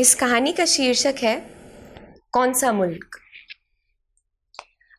[0.00, 1.50] इस कहानी का शीर्षक है,
[2.32, 3.16] कौन सा मुल्क?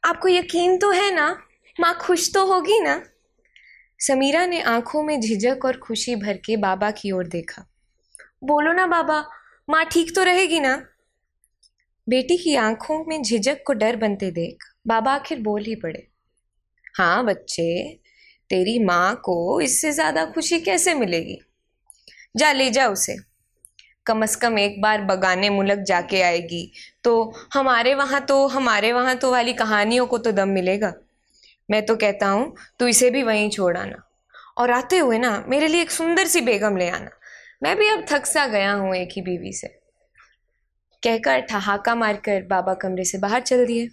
[0.05, 1.43] आपको यकीन तो है ना?
[1.79, 3.03] माँ खुश तो होगी ना?
[3.99, 7.65] समीरा ने आँखों में झिझक और खुशी भर के बाबा की ओर देखा।
[8.43, 9.25] बोलो ना बाबा,
[9.69, 10.85] माँ ठीक तो रहेगी ना?
[12.09, 14.57] बेटी की आँखों में झिझक को डर बनते देख,
[14.87, 16.07] बाबा आखिर बोल ही पड़े।
[16.97, 17.99] हाँ बच्चे,
[18.49, 21.41] तेरी माँ को इससे ज़्यादा खुशी कैसे मिलेगी?
[22.37, 23.30] जा, ले जा उसे।
[24.05, 26.71] कम अज कम एक बार बगाने मुलक जाके आएगी।
[27.03, 30.93] तो हमारे वहाँ तो हमारे वहाँ तो वाली कहानियों को तो दम मिलेगा।
[31.69, 34.03] मैं तो कहता हूँ, तू इसे भी वहीं छोड़ आना।
[34.57, 37.09] और आते हुए ना, मेरे लिए एक सुंदर सी बेगम ले आना।
[37.63, 39.67] मैं भी अब थक सा गया हूँ एक ही बीवी से।
[41.03, 43.89] कहकर ठहाका मारकर बाबा कमरे से बाहर चल दिए।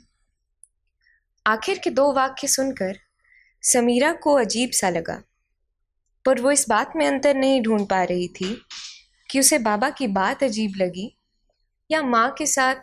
[1.46, 2.98] आखिर के दो वाक्य सुनकर
[3.62, 5.22] समीरा को अजीब सा लगा।
[6.24, 8.60] पर वो इस बात में अंतर नहीं ढूंढ पा रही थी
[9.30, 11.16] कि उसे बाबा की बात अजीब लगी,
[11.90, 12.74] या माँ के साथ,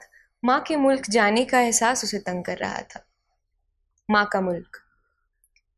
[0.44, 3.06] माँ के मुल्क जाने का एहसास उसे तंग कर रहा था।
[4.10, 4.78] माँ का मुल्क,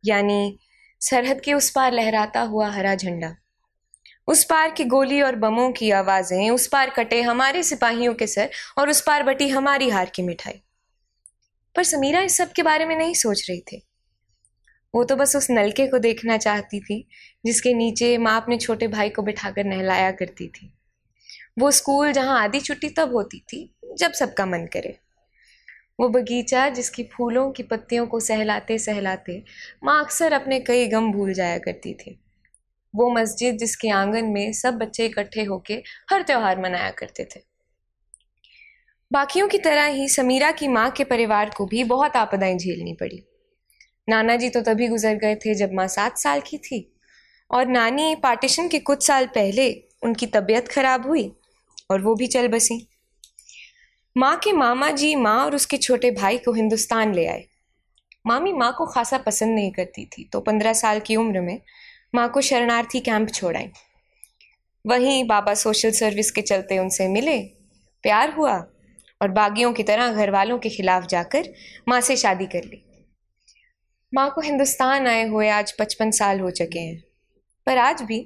[0.06, 0.60] यानी
[1.02, 3.36] सरहद के उस पार लहराता हुआ हरा झंडा।
[4.28, 8.50] उस पार की गोली और बमों की आवाज़ें, उस पार कटे हमारे सिपाहियों के सर,
[8.78, 10.62] और उस पार बटी हमारी हार की मिठाई।
[11.76, 13.82] पर समीरा इस सब के बारे में नहीं सोच रही थी।
[14.96, 17.08] वो तो बस उस नलके को देखना चाहती थी,
[17.46, 20.74] जिसके नीचे माँ अपने छोटे भाई को बिठाकर नहलाया करती थी।
[21.60, 25.00] वो स्कूल जहाँ आधी छुट्टी तब होती थी, जब सबका मन करे।
[26.00, 29.44] वो बगीचा जिसकी फूलों की पत्तियों को सहलाते सहलाते
[29.84, 32.20] माँ अक्सर अपने कई गम भूल जाया करती थी।
[32.96, 35.74] वो मस्जिद जिसके आँगन में सब बच्चे इकट्ठे होके
[36.12, 37.40] हर त्यौहार मनाया करते थे।
[39.12, 43.24] बाकियों की तरह ही समीरा की माँ के परिवार को भी बहुत आपदाएँ झेलनी पड़ी।
[44.08, 46.80] नाना जी तो तभी गुजर गए थे जब माँ सात साल की थी।
[47.52, 49.72] और नानी पार्टीशन के कुछ साल पहले
[50.04, 51.32] उनकी तबीयत खराब हुई
[51.92, 52.86] और वो भी चल बसी।
[54.16, 57.46] माँ के मामा जी, माँ और उसके छोटे भाई को हिंदुस्तान ले आए।
[58.28, 61.60] मामी माँ को खासा पसंद नहीं करती थी तो पंद्रह साल की उम्र में
[62.16, 63.70] माँ को शरणार्थी कैंप छोड़ाई।
[64.86, 67.40] वहीं बाबा सोशल सर्विस के चलते उनसे मिले,
[68.04, 68.58] प्यार हुआ
[69.22, 71.54] और बागियों की तरह घर वालों के खिलाफ जाकर
[71.90, 72.84] माँ से शादी कर ली।
[74.14, 77.02] माँ को हिंदुस्तान आए हुए आज पचपन साल हो चुके हैं।
[77.68, 78.20] पर आज भी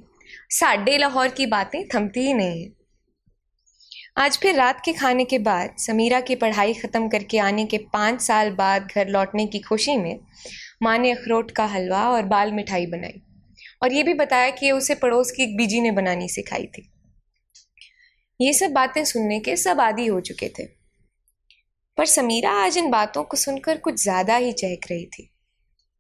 [0.50, 2.70] साढ़े लाहौर की बातें थमती ही नहीं है।
[4.18, 8.22] आज फिर रात के खाने के बाद समीरा की पढ़ाई ख़त्म करके आने के पाँच
[8.22, 10.20] साल बाद घर लौटने की खुशी में
[10.84, 13.22] माँ ने अखरोट का हलवा और बाल मिठाई बनाई।
[13.84, 16.88] और ये भी बताया कि उसे पड़ोस की एक बीजी ने बनानी सिखाई थी।
[18.40, 20.66] ये सब बातें सुनने के सब आदि हो चुके थे।
[21.98, 25.31] पर समीरा आज इन बातों को सुनकर कुछ ज़्यादा ही चहक रही थी।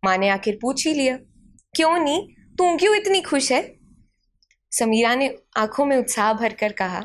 [0.06, 1.18] माँ ने आखिर पूछ ही लिया,
[1.76, 3.76] क्यों नहीं तू क्यों इतनी खुश है?
[4.72, 7.02] समीरा ने आँखों में उत्साह भरकर कहा,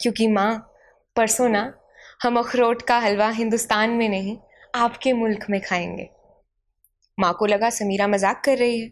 [0.00, 0.74] क्योंकि माँ,
[1.16, 1.74] परसों ना,
[2.22, 4.38] हम अखरोट का हलवा हिंदुस्तान में नहीं,
[4.74, 6.08] आपके मुल्क में खाएँगे।
[7.20, 8.90] माँ को लगा समीरा मज़ाक कर रही है।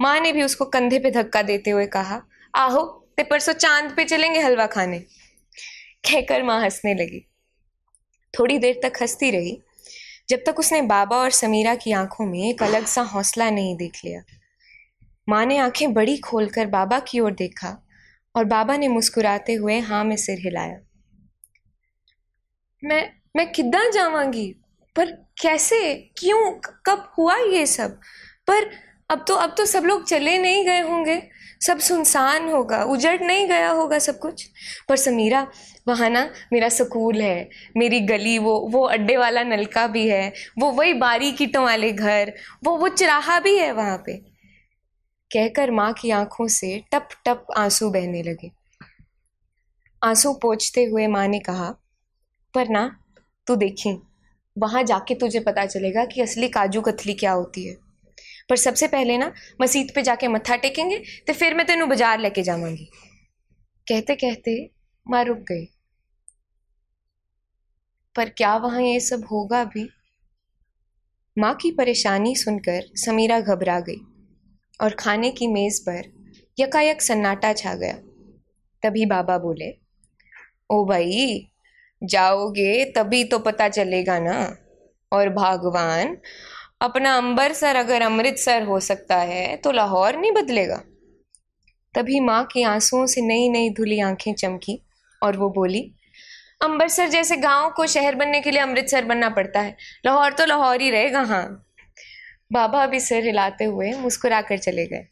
[0.00, 2.22] माँ ने भी उसको कंधे पे धक्का देते हुए कहा,
[2.54, 4.98] आहो, ते परसों चाँद पे चलेंगे हलवा खाने?
[4.98, 7.26] कहकर माँ हंसने लगी।
[8.38, 9.60] थोड़ी देर तक हंसती रही
[10.30, 13.92] जब तक उसने बाबा और समीरा की आँखों में एक अलग सा हौसला नहीं देख
[14.04, 14.22] लिया।
[15.28, 17.86] माँ ने आँखें बड़ी खोलकर बाबा की ओर देखा
[18.36, 20.80] और बाबा ने मुस्कुराते हुए हाँ में सिर हिलाया।
[22.84, 24.56] मैं मैं किदा जावांगी?
[24.96, 25.94] पर कैसे?
[25.94, 26.60] क्यों?
[26.86, 28.00] कब हुआ ये सब?
[28.46, 28.70] पर
[29.10, 31.22] अब तो अब तो सब लोग चले नहीं गए होंगे।
[31.66, 34.50] सब सुनसान होगा। उजड़ नहीं गया होगा सब कुछ।
[34.88, 35.46] पर समीरा,
[35.88, 40.70] वहाँ ना मेरा स्कूल है। मेरी गली, वो वो अड्डे वाला नलका भी है। वो
[40.70, 42.32] वही बारी कीटों वाले घर।
[42.64, 44.16] वो वो चिराहा भी है वहाँ पे।
[45.32, 48.50] कहकर माँ की आँखों से टप टप आँसू बहने लगे।
[50.04, 51.74] आँसू पोछते हुए माँ ने कहा,
[52.54, 52.96] पर ना,
[53.46, 54.02] तू देखी,
[54.58, 57.89] वहाँ जाके तुझे पता चलेगा कि असली काजू कतली क्या होती है।
[58.50, 62.42] पर सबसे पहले ना मसीद पे जाके मत्था टेकेंगे तो फिर मैं तेन बाज़ार लेके
[62.42, 62.90] जावांगी।
[63.86, 64.54] कहते कहते
[65.06, 65.64] माँ रुक गई।
[68.14, 69.88] पर क्या वहाँ ये सब होगा भी?
[71.36, 74.00] माँ की परेशानी सुनकर समीरा घबरा गई
[74.80, 76.02] और खाने की मेज पर
[76.58, 77.94] यकायक सन्नाटा छा गया।
[78.82, 79.70] तभी बाबा बोले,
[80.70, 81.46] ओ भाई,
[82.02, 84.38] जाओगे तभी तो पता चलेगा ना।
[85.12, 86.16] और भगवान
[86.80, 90.76] अपना अम्बरसर अगर अमृतसर हो सकता है तो लाहौर नहीं बदलेगा।
[91.94, 94.80] तभी माँ के आंसुओं से नई नई धुली आँखें चमकी
[95.22, 95.82] और वो बोली
[96.62, 100.80] अम्बरसर जैसे गाँव को शहर बनने के लिए अमृतसर बनना पड़ता है। लाहौर तो लाहौर
[100.80, 101.44] ही रहेगा हाँ।
[102.52, 105.06] बाबा भी सिर हिलाते हुए मुस्कुरा कर चले गए।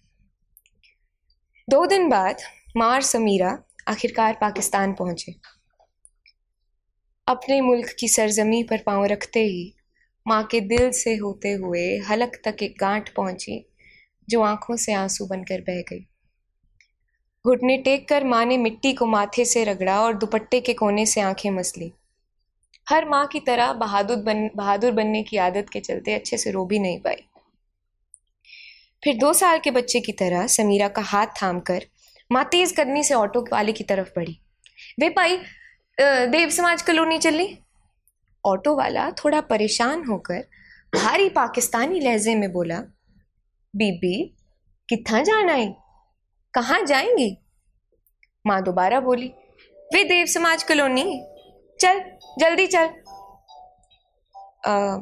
[1.69, 2.43] दो दिन बाद
[2.77, 5.35] माँ और समीरा आखिरकार पाकिस्तान पहुँचे।
[7.27, 9.75] अपने मुल्क की सरजमी पर पाँव रखते ही
[10.29, 13.65] माँ के दिल से होते हुए हलक तक एक गांठ पहुँची,
[14.29, 16.01] जो आँखों से आँसू बनकर बह गई।
[17.45, 21.21] घुटने टेक कर माँ ने मिट्टी को माथे से रगड़ा और दुपट्टे के कोने से
[21.21, 21.93] आँखें मसली।
[22.87, 26.65] हर माँ की तरह बहादुर बन, बहादुर बनने की आदत के चलते अच्छे से रो
[26.67, 27.23] भी नहीं पाई।
[29.03, 31.87] फिर दो साल के बच्चे की तरह समीरा का हाथ थाम कर
[32.31, 34.39] माँ तेज कदमी से ऑटो वाले की तरफ़ बढ़ी।
[35.01, 35.39] वे पाई
[35.99, 37.47] देव समाज कॉलोनी चली?
[38.45, 40.41] ऑटो वाला थोड़ा परेशान होकर
[40.95, 42.81] भारी पाकिस्तानी लहजे में बोला
[43.77, 44.37] बीबी
[44.89, 45.77] कितना जाना है?
[46.55, 47.37] कहाँ जाएँगी?
[48.47, 49.29] माँ दोबारा बोली
[49.95, 51.25] वे देव समाज कॉलोनी
[51.81, 52.01] चल
[52.39, 52.89] जल्दी चल।
[54.67, 54.97] आ,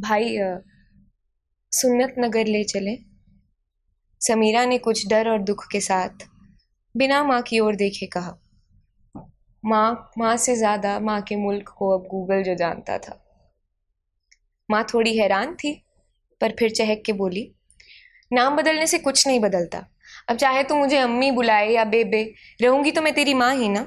[0.00, 0.58] भाई आ,
[1.72, 2.96] सुन्नत नगर ले चले।
[4.20, 6.28] समीरा ने कुछ डर और दुख के साथ
[6.96, 8.38] बिना माँ की ओर देखे कहा
[9.64, 13.18] माँ माँ से ज़्यादा माँ के मुल्क को अब गूगल जो जानता था।
[14.70, 15.72] माँ थोड़ी हैरान थी,
[16.40, 17.50] पर फिर चहक के बोली,
[18.32, 19.86] नाम बदलने से कुछ नहीं बदलता।
[20.28, 23.82] अब चाहे तो मुझे अम्मी बुलाए या बेबे, रहूँगी तो मैं तेरी माँ ही ना?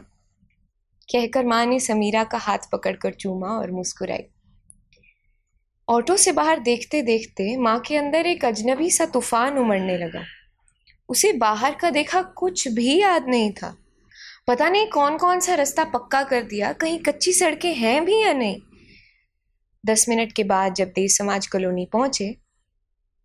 [1.10, 4.25] कहकर माँ ने समीरा का हाथ पकड़कर चूमा और मुस्कुराई।
[5.88, 10.24] ऑटो से बाहर देखते देखते माँ के अंदर एक अजनबी सा तूफ़ान उमड़ने लगा।
[11.10, 13.77] उसे बाहर का देखा कुछ भी याद नहीं था।
[14.48, 18.34] पता नहीं कौन कौन सा रास्ता पक्का कर दिया, कहीं कच्ची सड़कें हैं भी या
[18.34, 18.62] नहीं?
[19.84, 22.30] दस मिनट के बाद जब देश समाज कॉलोनी पहुँचे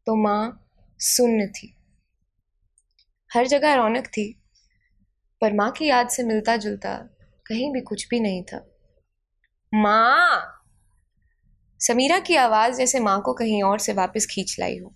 [0.07, 0.67] तो माँ
[1.01, 1.75] सुन्न थी।
[3.31, 4.25] हर जगह रौनक थी,
[5.43, 6.97] पर माँ की याद से मिलता जुलता
[7.47, 8.65] कहीं भी कुछ भी नहीं था।
[9.73, 10.57] माँ!
[11.81, 14.93] समीरा की आवाज़ जैसे माँ को कहीं और से वापस खींच लाई हो,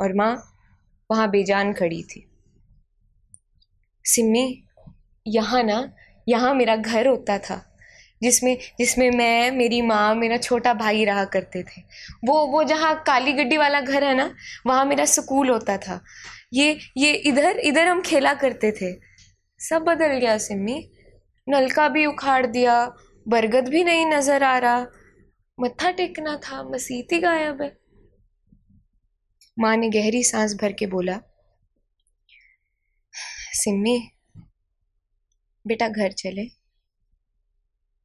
[0.00, 0.34] और माँ
[1.10, 2.26] वहाँ बेजान खड़ी थी।
[4.04, 4.64] सिम्मी
[5.26, 5.92] यहाँ ना,
[6.26, 7.56] यहाँ मेरा घर होता था,
[8.22, 11.80] जिसमें जिसमें मैं, मेरी माँ, मेरा छोटा भाई रहा करते थे।
[12.24, 14.34] वो वो जहाँ काली गड्डी वाला घर है ना,
[14.66, 16.00] वहाँ मेरा स्कूल होता था।
[16.54, 18.92] ये ये इधर इधर हम खेला करते थे।
[19.60, 20.78] सब बदल गया सिम्मी।
[21.46, 22.74] नलका भी उखाड़ दिया,
[23.26, 24.86] बरगद भी नहीं नज़र आ रहा।
[25.58, 27.76] मत्था टेकना था, मसीती गायब है।
[29.56, 31.18] माँ ने गहरी सांस भर के बोला,
[33.54, 33.98] सिम्मी
[35.64, 36.48] बेटा घर चले।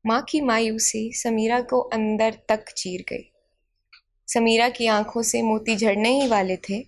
[0.06, 3.30] माँ की मायूसी समीरा को अंदर तक चीर गई।
[4.28, 6.80] समीरा की आँखों से मोती झड़ने ही वाले थे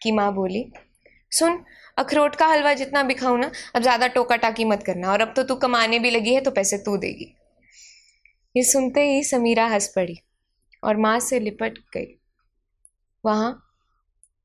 [0.00, 0.64] कि माँ बोली,
[1.32, 1.58] सुन,
[1.98, 5.32] अखरोट का हलवा जितना भी खाऊं ना, अब ज़्यादा टोका टाकी मत करना, और अब
[5.36, 7.34] तो तू कमाने भी लगी है तो पैसे तू देगी।
[8.56, 10.18] ये सुनते ही समीरा हंस पड़ी
[10.82, 12.14] और माँ से लिपट गई।
[13.24, 13.50] वहाँ,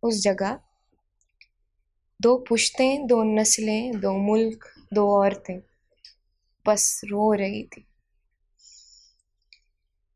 [0.03, 0.59] उस जगह,
[2.19, 5.59] दो पुश्तें, दो नस्लें, दो मुल्क, दो औरतें।
[6.65, 7.86] बस रो रही थी।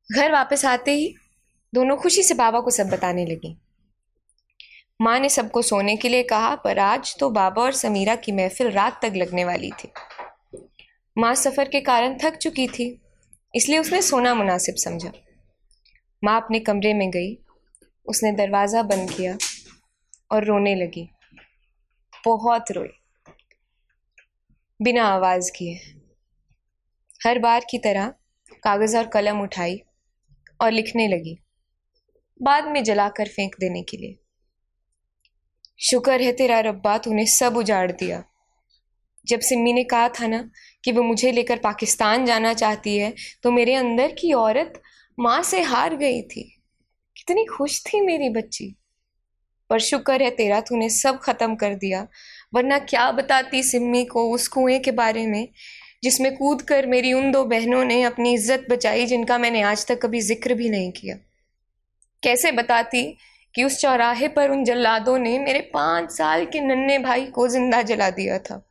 [0.10, 1.14] घर वापस आते ही
[1.74, 3.56] दोनों खुशी से बाबा को सब बताने लगी।
[5.02, 8.72] माँ ने सबको सोने के लिए कहा, पर आज तो बाबा और समीरा की महफिल
[8.72, 9.92] रात तक लगने वाली थी।
[11.16, 12.88] माँ सफ़र के कारण थक चुकी थी,
[13.54, 15.12] इसलिए उसने सोना मुनासिब समझा।
[16.24, 17.38] माँ अपने कमरे में गई,
[18.06, 19.38] उसने दरवाज़ा बंद किया
[20.32, 21.08] और रोने लगी।
[22.24, 22.90] बहुत रोई,
[24.80, 25.80] बिना आवाज़ किए।
[27.22, 28.14] हर बार की तरह
[28.64, 29.80] कागज़ और कलम उठाई
[30.60, 31.38] और लिखने लगी,
[32.40, 34.18] बाद में जलाकर फेंक देने के लिए।
[35.80, 38.24] शुक्र है तेरा रब्बा तूने सब उजाड़ दिया।
[39.28, 40.50] जब सिम्मी ने कहा था ना
[40.84, 44.82] कि वो मुझे लेकर पाकिस्तान जाना चाहती है तो मेरे अंदर की औरत
[45.18, 46.44] माँ से हार गई थी।
[47.18, 48.74] कितनी खुश थी मेरी बच्ची।
[49.70, 52.08] पर शुक्र है तेरा तूने सब ख़त्म कर दिया,
[52.54, 55.48] वरना क्या बताती सिम्मी को उस कुएँ के बारे में
[56.04, 60.02] जिसमें कूद कर मेरी उन दो बहनों ने अपनी इज़्ज़त बचाई जिनका मैंने आज तक
[60.02, 61.16] कभी ज़िक्र भी नहीं किया।
[62.24, 63.04] कैसे बताती
[63.56, 67.82] कि उस चौराहे पर उन जल्लादों ने मेरे पाँच साल के नन्हे भाई को ज़िंदा
[67.82, 68.62] जला दिया था?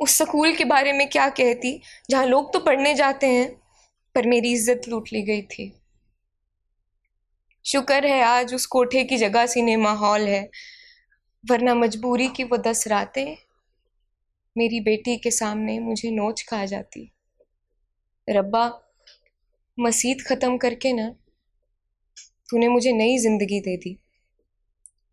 [0.00, 3.48] उस स्कूल के बारे में क्या कहती, जहाँ लोग तो पढ़ने जाते हैं,
[4.14, 5.72] पर मेरी इज़्ज़त लूट ली गई थी।
[7.64, 10.48] शुक्र है आज उस कोठे की जगह सिनेमा हॉल है,
[11.44, 13.36] वरना मजबूरी की वो दस रातें
[14.56, 17.10] मेरी बेटी के सामने मुझे नोच खा जाती।
[18.28, 18.66] रब्बा
[19.78, 21.08] मसीद ख़त्म करके ना,
[22.48, 23.96] तूने मुझे नई ज़िंदगी दे दी।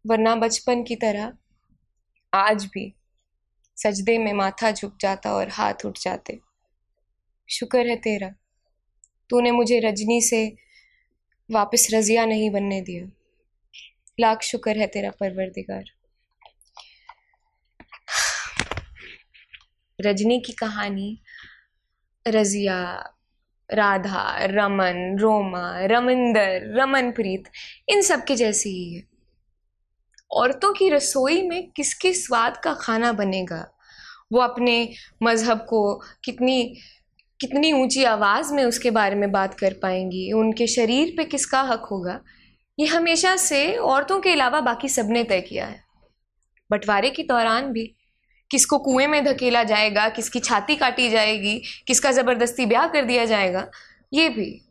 [0.05, 1.31] वरना बचपन की तरह,
[2.33, 2.93] आज भी
[3.77, 6.39] सजदे में माथा झुक जाता और हाथ उठ जाते।
[7.49, 8.29] शुक्र है तेरा,
[9.29, 10.45] तूने मुझे रजनी से
[11.49, 13.09] वापस रजिया नहीं बनने दिया।
[14.19, 15.94] लाख शुक्र है तेरा परवरदिगार।
[20.01, 21.21] रजनी की कहानी,
[22.27, 23.09] रजिया,
[23.73, 27.43] राधा, रमन, रोमा, रमिंदर, रमनप्रीत,
[27.89, 29.15] इन सब के जैसी ही है
[30.31, 33.71] औरतों की रसोई में किसके स्वाद का खाना बनेगा?
[34.33, 36.77] वो अपने मज़हब को कितनी
[37.39, 40.31] कितनी ऊँची आवाज़ में उसके बारे में बात कर पाएँगी?
[40.31, 42.21] उनके शरीर पे किसका हक होगा?
[42.79, 45.83] ये हमेशा से औरतों के अलावा बाकी सबने तय किया है।
[46.71, 47.95] बंटवारे के दौरान भी
[48.55, 53.71] किसको कुएँ में धकेला जाएगा, किसकी छाती काटी जाएगी, किसका ज़बरदस्ती ब्याह कर दिया जाएगा,
[54.13, 54.61] ये भी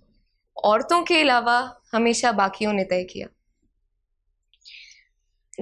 [0.64, 3.28] औरतों के अलावा हमेशा बाकियों ने तय किया।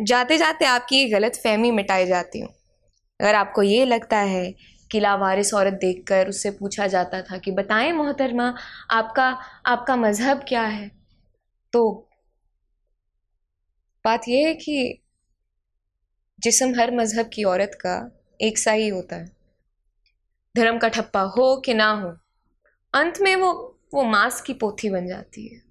[0.02, 2.48] जाते जाते आपकी ये गलत फहमी मिटाई जाती हूँ।
[3.20, 4.54] अगर आपको ये लगता है
[4.90, 8.54] कि लावारिस औरत देखकर उससे पूछा जाता था कि बताएँ मोहतरमा,
[8.90, 10.90] आपका आपका मज़हब क्या है?
[11.72, 12.08] तो
[14.04, 15.01] बात यह है कि
[16.42, 19.36] जिसम हर मज़हब की औरत का एक सा ही होता है।
[20.56, 22.16] धर्म का ठप्पा हो कि ना हो,
[22.94, 25.62] अंत में वो वो मांस की पोथी बन जाती है।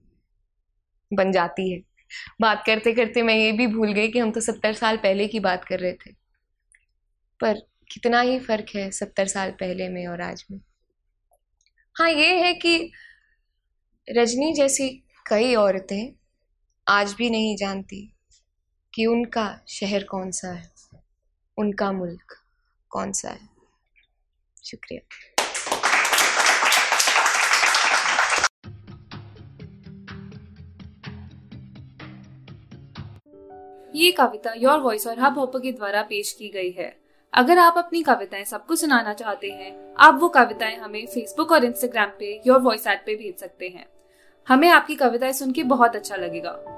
[1.13, 1.81] बन जाती है।
[2.41, 5.39] बात करते करते मैं ये भी भूल गई कि हम तो सत्तर साल पहले की
[5.39, 6.11] बात कर रहे थे।
[7.39, 7.53] पर
[7.91, 10.59] कितना ही फ़र्क है सत्तर साल पहले में और आज में।
[11.95, 12.91] हाँ ये है कि
[14.09, 16.13] रजनी जैसी कई औरतें
[16.87, 18.13] आज भी नहीं जानती
[18.93, 20.71] कि उनका शहर कौन सा है?
[21.57, 22.37] उनका मुल्क
[22.89, 23.49] कौन सा है?
[24.63, 25.17] शुक्रिया।
[33.95, 37.01] ये कविता योर वॉइस और हब हॉपर के द्वारा पेश की गई है।
[37.33, 42.09] अगर आप अपनी कविताएँ सबको सुनाना चाहते हैं, आप वो कविताएँ हमें फेसबुक और इंस्टाग्राम
[42.19, 43.89] पे योर वॉइस ऐप पे भेज सकते हैं।
[44.47, 46.77] हमें आपकी कविताएँ सुन के बहुत अच्छा लगेगा।